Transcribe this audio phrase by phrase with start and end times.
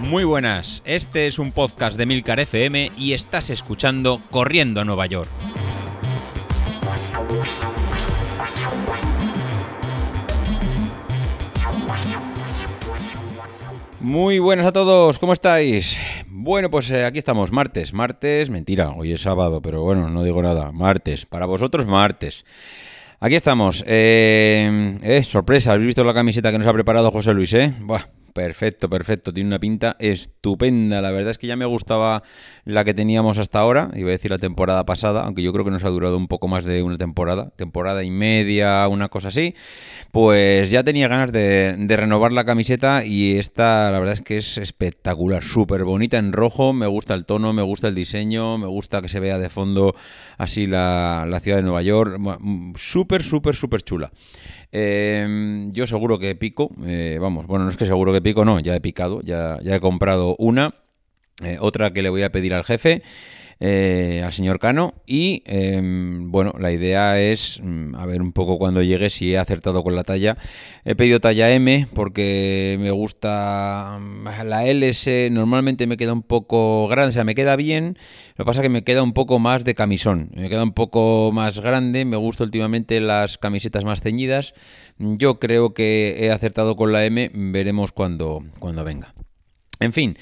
[0.00, 5.04] Muy buenas, este es un podcast de Milcar FM y estás escuchando Corriendo a Nueva
[5.04, 5.28] York.
[14.00, 15.98] Muy buenas a todos, ¿cómo estáis?
[16.26, 20.40] Bueno, pues eh, aquí estamos, martes, martes, mentira, hoy es sábado, pero bueno, no digo
[20.40, 22.46] nada, martes, para vosotros martes.
[23.20, 27.52] Aquí estamos, eh, eh sorpresa, habéis visto la camiseta que nos ha preparado José Luis,
[27.52, 27.74] ¿eh?
[27.80, 29.32] Buah, Perfecto, perfecto.
[29.32, 31.00] Tiene una pinta estupenda.
[31.00, 32.22] La verdad es que ya me gustaba
[32.64, 33.90] la que teníamos hasta ahora.
[33.94, 36.48] Iba a decir la temporada pasada, aunque yo creo que nos ha durado un poco
[36.48, 37.50] más de una temporada.
[37.56, 39.54] Temporada y media, una cosa así.
[40.12, 44.58] Pues ya tenía ganas de, renovar la camiseta y esta la verdad es que es
[44.58, 45.42] espectacular.
[45.42, 46.72] Súper bonita en rojo.
[46.72, 49.94] Me gusta el tono, me gusta el diseño, me gusta que se vea de fondo
[50.36, 52.20] así la, la ciudad de Nueva York.
[52.76, 54.12] Súper, súper, súper chula.
[54.70, 58.60] Em, yo seguro que pico, eh, vamos, bueno, no es que seguro que pico, no,
[58.60, 60.74] ya he picado, ya, ya he comprado una,
[61.42, 63.02] eh, otra que le voy a pedir al jefe.
[63.60, 64.94] Eh, al señor Cano.
[65.04, 69.38] Y em, bueno, la idea es mm, a ver un poco cuando llegue si he
[69.38, 70.36] acertado con la talla.
[70.84, 75.30] He pedido talla M porque me gusta mm, la LS.
[75.32, 77.98] Normalmente me queda un poco grande, o sea, me queda bien.
[78.36, 80.30] Lo que pasa es que me queda un poco más de camisón.
[80.34, 82.04] Me queda un poco más grande.
[82.04, 84.54] Me gusta últimamente las camisetas más ceñidas.
[84.98, 87.30] Yo creo que he acertado con la M.
[87.34, 89.14] Veremos cuando, cuando venga.
[89.80, 90.16] En fin.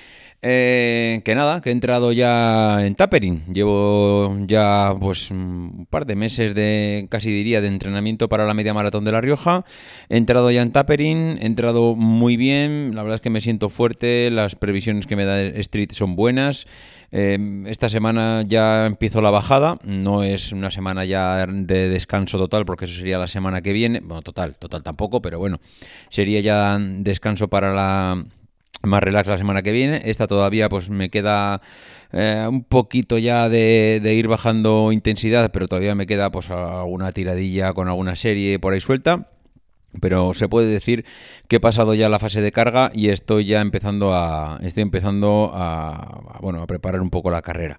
[0.49, 3.43] Eh, que nada, que he entrado ya en tapering.
[3.53, 8.73] Llevo ya pues un par de meses de, casi diría, de entrenamiento para la media
[8.73, 9.65] maratón de La Rioja.
[10.09, 12.93] He entrado ya en tapering, he entrado muy bien.
[12.95, 14.31] La verdad es que me siento fuerte.
[14.31, 16.69] Las previsiones que me da Street son buenas.
[17.11, 19.79] Eh, esta semana ya empiezo la bajada.
[19.83, 23.99] No es una semana ya de descanso total, porque eso sería la semana que viene.
[23.99, 25.59] Bueno, total, total tampoco, pero bueno,
[26.09, 28.25] sería ya descanso para la
[28.83, 30.03] más relax la semana que viene.
[30.05, 31.61] Esta todavía pues me queda
[32.13, 37.73] eh, un poquito ya de, ir bajando intensidad, pero todavía me queda pues alguna tiradilla
[37.73, 39.29] con alguna serie por ahí suelta.
[40.01, 41.07] Pero se puede decir
[41.49, 45.53] que he pasado ya la fase de carga y estoy ya empezando a estoy empezando
[45.55, 47.79] a bueno a preparar un poco la carrera.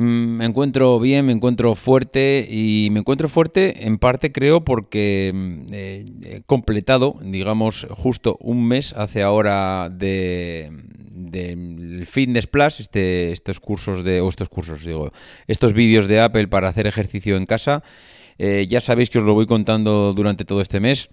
[0.00, 5.30] Mm, me encuentro bien, me encuentro fuerte y me encuentro fuerte en parte creo porque
[5.34, 10.70] mm, eh, he completado, digamos, justo un mes hace ahora de,
[11.10, 15.12] de Fitness Plus, este, estos cursos de, o estos cursos, digo,
[15.46, 17.82] estos vídeos de Apple para hacer ejercicio en casa.
[18.38, 21.10] Eh, ya sabéis que os lo voy contando durante todo este mes.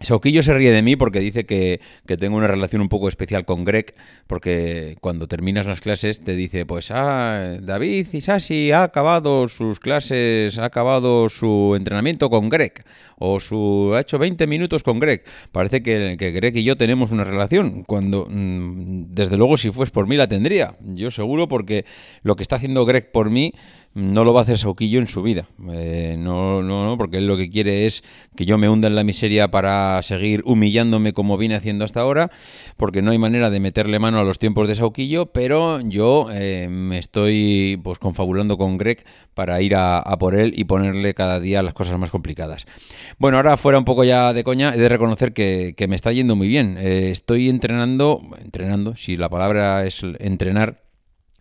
[0.00, 3.64] Sauquillo se ríe de mí porque dice que, tengo una relación un poco especial con
[3.64, 3.94] Greg,
[4.28, 10.56] porque cuando terminas las clases te dice, pues, ah, David Isasi ha acabado sus clases,
[10.58, 12.84] ha acabado su entrenamiento con Greg,
[13.18, 15.24] o su ha hecho 20 minutos con Greg.
[15.50, 19.90] Parece que, que Greg y yo tenemos una relación, cuando, mm, desde luego, si fues
[19.90, 20.76] por mí la tendría.
[20.80, 21.84] Yo seguro porque
[22.22, 23.52] lo que está haciendo Greg por mí
[23.98, 25.48] no lo va a hacer Sauquillo en su vida.
[25.70, 28.04] Eh, no, no, no, porque él lo que quiere es
[28.36, 32.30] que yo me hunda en la miseria para seguir humillándome como vine haciendo hasta ahora,
[32.76, 36.68] porque no hay manera de meterle mano a los tiempos de Sauquillo, pero yo eh,
[36.70, 39.04] me estoy pues confabulando con Greg
[39.34, 42.66] para ir a, por él y ponerle cada día las cosas más complicadas.
[43.18, 46.36] Bueno, ahora fuera un poco ya de coña, he de reconocer que, me está yendo
[46.36, 46.76] muy bien.
[46.78, 50.87] Eh, estoy entrenando, entrenando, si la palabra es entrenar,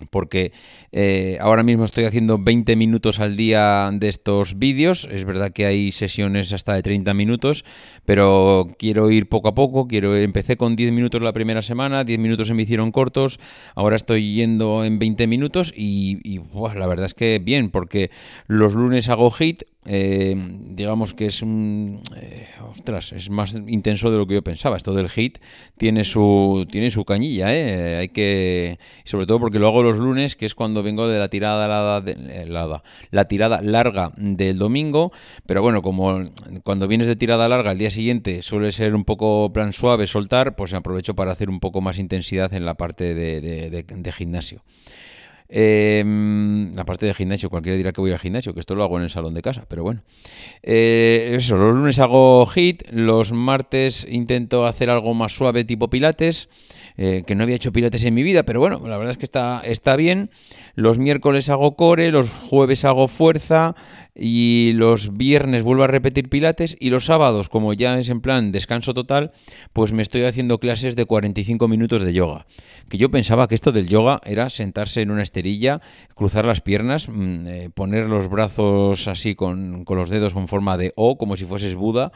[0.10, 0.52] porque
[0.92, 5.08] eh, ahora mismo estoy haciendo 20 minutos al día de estos vídeos.
[5.12, 7.66] Es verdad que hay sesiones hasta de 30 minutos,
[8.06, 9.88] pero quiero ir poco a poco.
[9.88, 13.40] Quiero empecé con 10 minutos la primera semana, 10 minutos se me hicieron cortos.
[13.76, 16.40] Ahora estoy yendo en 20 minutos y,
[16.76, 18.12] la verdad es que bien, porque
[18.48, 20.36] los lunes hago hit, eh,
[20.76, 22.37] digamos que es un eh,
[22.70, 24.78] ostras, es más intenso de lo que yo pensaba.
[24.78, 25.40] Esto del hit
[25.78, 27.98] tiene su tiene su cañilla, ¿eh?
[27.98, 31.30] hay que sobre todo porque lo hago los lunes, que es cuando vengo de la
[31.30, 35.12] tirada la, la tirada larga del domingo,
[35.46, 36.30] pero bueno, como
[36.64, 40.56] cuando vienes de tirada larga al día siguiente suele ser un poco plan suave soltar,
[40.56, 44.62] pues aprovecho para hacer un poco más intensidad en la parte de gimnasio.
[45.50, 46.04] Eh,
[46.78, 49.10] aparte de gimnasio, cualquiera dirá que voy al gimnasio, que esto lo hago en el
[49.10, 50.02] salón de casa, pero bueno.
[50.64, 56.50] Eh, eso, los lunes hago hit, los martes intento hacer algo más suave tipo pilates,
[56.98, 59.26] eh, que no había hecho pilates en mi vida, pero bueno, la verdad es que
[59.26, 60.32] está, está bien.
[60.76, 63.76] Los miércoles hago core, los jueves hago fuerza
[64.18, 68.52] y los viernes vuelvo a repetir pilates y los sábados, como ya es en plan
[68.52, 69.32] descanso total,
[69.74, 72.46] pues me estoy haciendo clases de 45 minutos de yoga.
[72.90, 75.82] Que yo pensaba que esto del yoga era sentarse en una esterilla,
[76.16, 80.78] cruzar las piernas, mm, eh, poner los brazos así con, con los dedos con forma
[80.78, 82.12] de O, como si fueses Buda,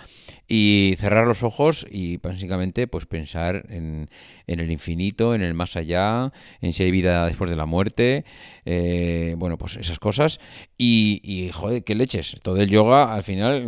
[0.47, 4.09] y cerrar los ojos y básicamente pues pensar en,
[4.47, 6.31] en, el infinito, en el más allá,
[6.62, 8.25] en si hay vida después de la muerte,
[8.65, 10.39] eh, bueno, pues esas cosas.
[10.83, 12.38] Y, y, joder, qué leches.
[12.42, 13.63] Todo el yoga, al final,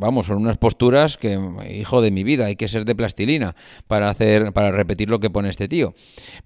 [0.00, 1.38] vamos, son unas posturas que,
[1.70, 3.54] hijo de mi vida, hay que ser de plastilina
[3.86, 5.94] para hacer, para repetir lo que pone este tío.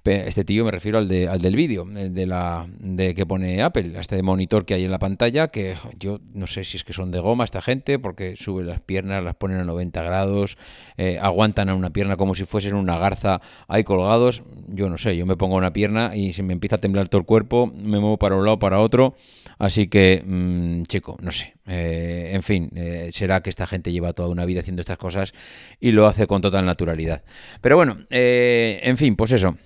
[0.04, 3.98] Este tío me refiero al, de, al del vídeo, de la de que pone Apple,
[3.98, 7.12] este monitor que hay en la pantalla, que yo no sé si es que son
[7.12, 10.58] de goma esta gente, porque sube las piernas, las ponen a 90 grados,
[10.98, 14.42] eh, aguantan a una pierna como si fuesen una garza ahí colgados.
[14.68, 17.20] Yo no sé, yo me pongo una pierna y se me empieza a temblar todo
[17.20, 19.14] el cuerpo, me muevo para un lado, para otro.
[19.60, 21.54] Así que, mm, chico, no sé.
[21.66, 25.32] Eh, en fin, eh, será que esta gente lleva toda una vida haciendo estas cosas
[25.78, 27.22] y lo hace con total naturalidad.
[27.60, 29.56] Pero bueno, en fin, pues eso.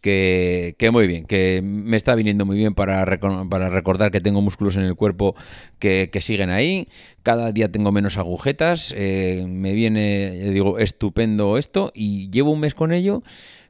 [0.00, 4.84] Que, muy bien, que me está viniendo muy bien para, recordar que tengo músculos en
[4.84, 5.34] el cuerpo
[5.80, 6.86] que, siguen ahí.
[7.24, 8.94] Cada día tengo menos agujetas.
[8.96, 13.22] Eh, me viene, digo, estupendo esto y llevo un mes con ello.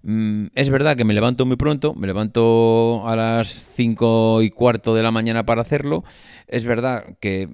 [0.03, 4.95] Mm, es verdad que me levanto muy pronto, me levanto a las 5 y cuarto
[4.95, 6.05] de la mañana para hacerlo.
[6.47, 7.49] Es verdad que...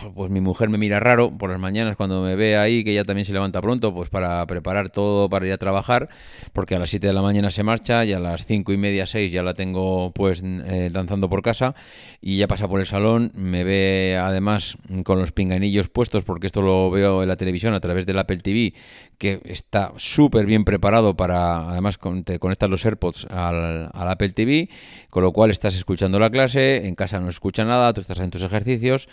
[0.00, 2.92] Mm, pues mi mujer me mira raro por las mañanas cuando me ve ahí, que
[2.92, 6.08] ella también se levanta pronto, pues para preparar todo para ir a trabajar,
[6.52, 9.06] porque a las 7 de la mañana se marcha y a las 5 y media,
[9.06, 11.74] 6 ya la tengo pues eh, danzando por casa
[12.20, 16.62] y ya pasa por el salón, me ve además con los pinganillos puestos, porque esto
[16.62, 18.74] lo veo en la televisión a través del Apple TV,
[19.18, 24.68] que está súper bien preparado para, además te conectas los AirPods al, al Apple TV,
[25.10, 28.30] con lo cual estás escuchando la clase, en casa no escucha nada, tú estás en
[28.30, 29.08] tus ejercicios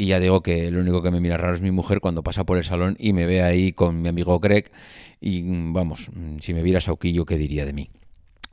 [0.00, 2.44] y ya digo que lo único que me mira raro es mi mujer cuando pasa
[2.44, 4.72] por el salón y me ve ahí con mi amigo Greg.
[5.20, 6.08] Y vamos,
[6.38, 7.90] si me viera Sauquillo, ¿qué diría de mí?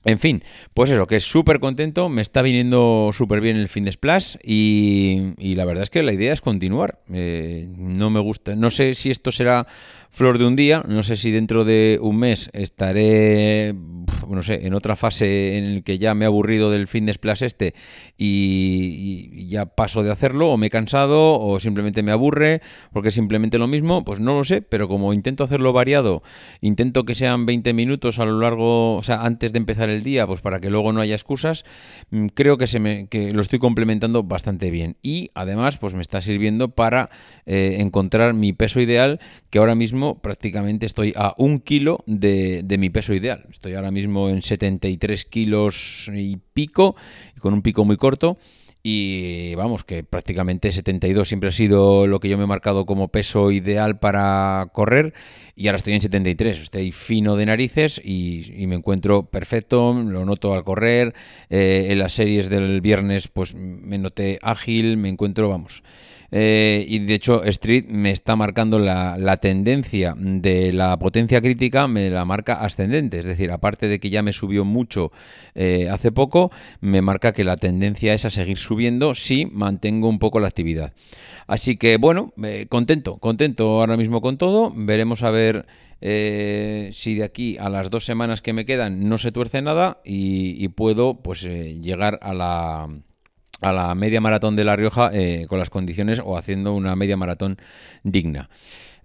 [0.04, 3.86] En fin, pues eso, que es súper contento, me está viniendo súper bien el fin
[3.86, 7.00] de Splash y, y, la verdad es que la idea es continuar.
[7.14, 9.68] Eh, no me gusta, no sé si esto será
[10.18, 10.84] flor de un día.
[10.88, 13.76] No sé si dentro de un mes estaré,
[14.28, 17.14] no sé, en otra fase en la que ya me he aburrido del fin de
[17.14, 17.76] splash este
[18.18, 22.62] y, ya paso de hacerlo, o me he cansado, o simplemente me aburre,
[22.92, 26.24] porque es simplemente lo mismo, pues no lo sé, pero como intento hacerlo variado,
[26.62, 30.26] intento que sean 20 minutos a lo largo, o sea, antes de empezar el día,
[30.26, 31.64] pues para que luego no haya excusas,
[32.10, 34.98] mm, creo que, se me, que lo estoy complementando bastante bien.
[35.04, 37.12] Y además, pues me está sirviendo para
[37.46, 39.20] eh, encontrar mi peso ideal,
[39.52, 43.46] que ahora mismo prácticamente estoy a un kilo de, mi peso ideal.
[43.52, 46.96] Estoy ahora mismo en 73 kilos y pico,
[47.40, 48.38] con un pico muy corto.
[48.84, 53.10] Y vamos, que prácticamente 72 siempre ha sido lo que yo me he marcado como
[53.10, 55.14] peso ideal para correr.
[55.56, 60.54] Y ahora estoy en 73, estoy fino de narices y, me encuentro perfecto, lo noto
[60.54, 61.14] al correr.
[61.50, 65.84] Eh, en las series del viernes pues me noté ágil, me encuentro, vamos,
[66.32, 72.10] eh, y de hecho Street me está marcando la, tendencia de la potencia crítica, me
[72.10, 75.12] la marca ascendente, es decir, aparte de que ya me subió mucho
[75.56, 76.52] eh, hace poco,
[76.82, 80.94] me marca que la tendencia es a seguir subiendo si mantengo un poco la actividad.
[81.46, 85.66] Así que bueno, eh, contento, contento ahora mismo con todo, veremos a ver...
[86.00, 90.68] si de aquí a las dos semanas que me quedan no se tuerce nada y,
[90.78, 92.88] puedo pues llegar a la
[93.62, 97.18] a la media maratón de La Rioja eh, con las condiciones o haciendo una media
[97.18, 97.58] maratón
[98.04, 98.50] digna.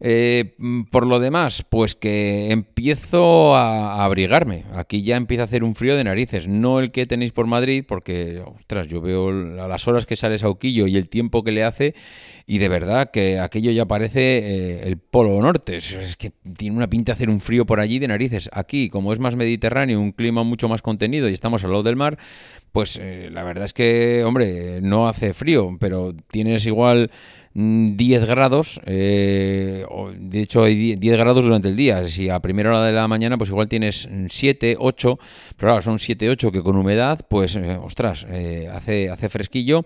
[0.05, 0.57] Eh,
[0.91, 4.65] por lo demás, pues que empiezo a, abrigarme.
[4.75, 6.49] Aquí ya empieza a hacer un frío de narices.
[6.49, 10.41] No el que tenéis por Madrid, porque, ostras, yo veo a las horas que sale
[10.41, 11.95] Sauquillo y el tiempo que le hace,
[12.47, 15.77] y de verdad que aquello ya parece eh, el Polo Norte.
[15.77, 18.51] Es, que tiene una pinta de hacer un frío por allí de narices.
[18.53, 21.95] Aquí, como es más mediterráneo, un clima mucho más contenido y estamos al lado del
[21.95, 22.19] mar,
[22.73, 27.13] pues eh, la verdad es que, hombre, no hace frío, pero tienes igual
[27.55, 29.85] 10 mm, grados, eh,
[30.17, 33.37] de hecho hay 10 grados durante el día, si a primera hora de la mañana
[33.37, 35.19] pues igual tienes 7, 8,
[35.57, 38.27] pero claro, son 7, 8 que con humedad pues, eh, ostras,
[38.73, 39.85] hace, hace fresquillo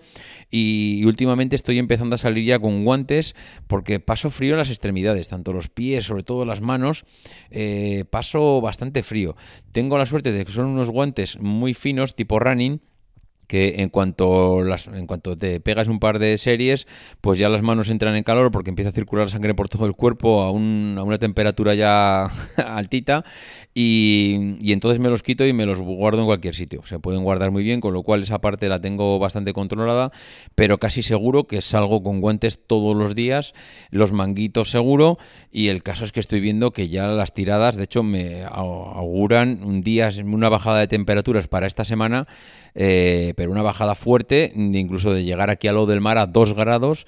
[0.51, 3.35] y, últimamente estoy empezando a salir ya con guantes
[3.67, 7.05] porque paso frío en las extremidades, tanto los pies, sobre todo las manos,
[8.11, 9.37] paso bastante frío.
[9.73, 12.81] Tengo la suerte de que son unos guantes muy finos, tipo running,
[13.47, 16.87] que en cuanto, las, en cuanto te pegas un par de series,
[17.21, 19.93] pues ya las manos entran en calor porque empieza a circular sangre por todo el
[19.93, 22.25] cuerpo a, un, a una temperatura ya
[22.57, 23.25] altita
[23.75, 26.83] y, y, entonces me los quito y me los guardo en cualquier sitio.
[26.85, 30.11] Se pueden guardar muy bien, con lo cual esa parte la tengo bastante controlada,
[30.55, 33.55] pero casi seguro que salgo con guantes todos los días,
[33.91, 35.19] los manguitos seguro
[35.53, 39.61] y el caso es que estoy viendo que ya las tiradas, de hecho, me auguran
[39.63, 42.27] un día, una bajada de temperaturas para esta semana
[42.77, 46.55] eh, pero una bajada fuerte, incluso de llegar aquí a lo del mar a 2
[46.55, 47.07] grados,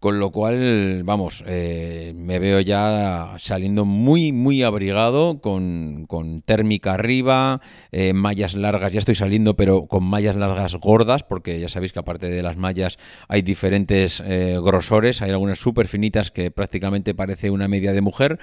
[0.00, 6.06] con lo cual, vamos, eh, me veo ya saliendo muy, muy abrigado, con,
[6.44, 11.68] térmica arriba, eh, mallas largas, ya estoy saliendo, pero con mallas largas gordas, porque ya
[11.68, 16.52] sabéis que aparte de las mallas hay diferentes eh, grosores, hay algunas súper finitas que
[16.52, 18.38] prácticamente parece una media de mujer,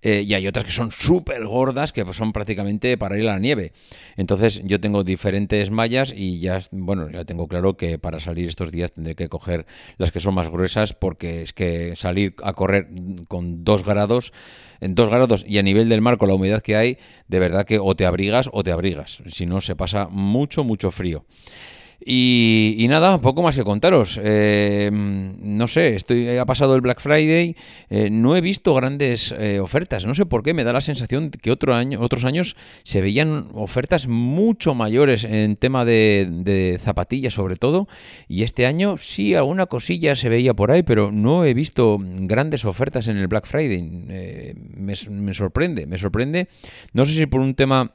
[0.00, 3.72] y hay otras que son súper gordas, que son prácticamente para ir a la nieve.
[4.16, 8.70] Entonces yo tengo diferentes mallas y ya, bueno, ya tengo claro que para salir estos
[8.70, 12.88] días tendré que coger las que son más gruesas porque es que salir a correr
[13.28, 14.32] con dos grados,
[14.80, 17.64] en dos grados y a nivel del mar con la humedad que hay, de verdad
[17.64, 21.24] que o te abrigas o te abrigas, si no se pasa mucho, mucho frío.
[22.04, 24.20] Y, nada, poco más que contaros.
[24.22, 27.56] Eh, no sé, estoy, ha pasado el Black Friday,
[27.90, 30.06] eh, no he visto grandes eh, ofertas.
[30.06, 33.48] No sé por qué, me da la sensación que otro año, otros años se veían
[33.52, 37.88] ofertas mucho mayores en tema de, zapatillas, sobre todo.
[38.28, 42.64] Y este año sí, alguna cosilla se veía por ahí, pero no he visto grandes
[42.64, 43.82] ofertas en el Black Friday.
[43.82, 46.48] me, me sorprende, me sorprende.
[46.92, 47.92] No sé si por un tema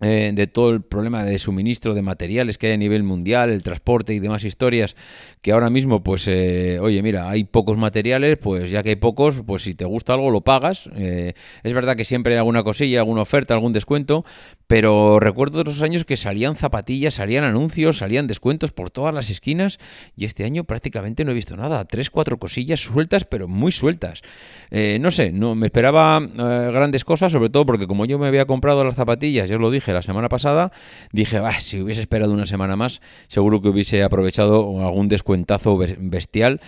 [0.00, 3.62] eh, de todo el problema de suministro de materiales que hay a nivel mundial, el
[3.62, 4.96] transporte y demás historias,
[5.42, 9.42] que ahora mismo, pues, eh, oye, mira, hay pocos materiales, pues ya que hay pocos,
[9.46, 10.88] pues si te gusta algo lo pagas.
[10.96, 14.24] Eh, es verdad que siempre hay alguna cosilla, alguna oferta, algún descuento,
[14.70, 19.80] pero recuerdo otros años que salían zapatillas, salían anuncios, salían descuentos por todas las esquinas
[20.16, 21.84] y este año prácticamente no he visto nada.
[21.86, 24.22] Tres, cuatro cosillas sueltas, pero muy sueltas.
[24.70, 28.28] Eh, no sé, no me esperaba eh, grandes cosas, sobre todo porque como yo me
[28.28, 30.70] había comprado las zapatillas, ya os lo dije la semana pasada,
[31.10, 36.60] dije, si hubiese esperado una semana más, seguro que hubiese aprovechado algún descuentazo bestial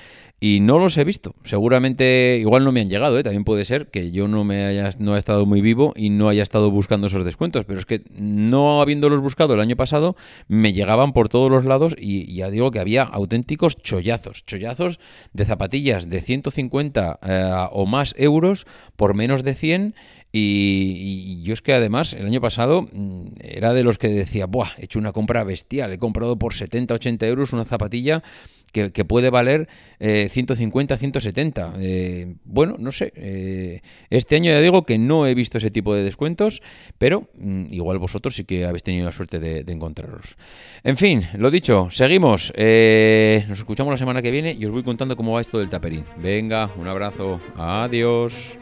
[0.42, 1.36] y no los he visto.
[1.44, 3.22] Seguramente, igual no me han llegado, ¿eh?
[3.22, 6.28] también puede ser que yo no me haya no he estado muy vivo y no
[6.28, 10.16] haya estado buscando esos descuentos, pero es que no habiéndolos buscado el año pasado,
[10.48, 14.98] me llegaban por todos los lados y ya digo que había auténticos chollazos, chollazos
[15.32, 19.94] de zapatillas de 150 eh, o más euros por menos de 100
[20.34, 24.46] y, y, yo es que además el año pasado mm, era de los que decía,
[24.46, 28.22] Buah, he hecho una compra bestial, he comprado por 70, 80 euros una zapatilla
[28.72, 29.68] que, puede valer
[30.00, 31.74] 150, eh, 170.
[31.78, 33.12] Eh, bueno, no sé.
[33.14, 36.62] Eh, este año ya digo que no he visto ese tipo de descuentos,
[36.98, 40.36] pero mm, igual vosotros sí que habéis tenido la suerte de, de encontrarlos.
[40.82, 42.52] En fin, lo dicho, seguimos.
[42.56, 46.04] nos escuchamos la semana que viene y os voy contando cómo va esto del taperín.
[46.18, 47.40] Venga, un abrazo.
[47.56, 48.58] Adiós.